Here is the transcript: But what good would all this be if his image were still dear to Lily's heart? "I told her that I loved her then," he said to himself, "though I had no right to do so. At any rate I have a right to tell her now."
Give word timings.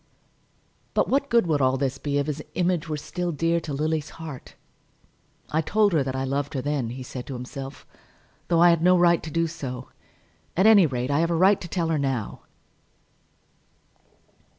But 0.95 1.09
what 1.09 1.29
good 1.29 1.45
would 1.45 1.61
all 1.61 1.77
this 1.77 1.99
be 1.99 2.17
if 2.17 2.25
his 2.25 2.43
image 2.55 2.89
were 2.89 2.97
still 2.97 3.31
dear 3.31 3.59
to 3.59 3.71
Lily's 3.71 4.09
heart? 4.17 4.55
"I 5.51 5.61
told 5.61 5.93
her 5.93 6.01
that 6.01 6.15
I 6.15 6.23
loved 6.23 6.55
her 6.55 6.61
then," 6.63 6.89
he 6.89 7.03
said 7.03 7.27
to 7.27 7.35
himself, 7.35 7.85
"though 8.47 8.61
I 8.63 8.71
had 8.71 8.81
no 8.81 8.97
right 8.97 9.21
to 9.21 9.29
do 9.29 9.45
so. 9.45 9.89
At 10.57 10.65
any 10.65 10.87
rate 10.87 11.11
I 11.11 11.19
have 11.19 11.29
a 11.29 11.35
right 11.35 11.61
to 11.61 11.67
tell 11.67 11.89
her 11.89 11.99
now." 11.99 12.41